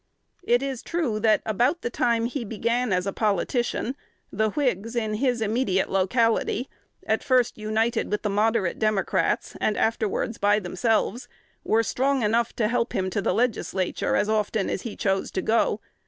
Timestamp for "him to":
12.93-13.21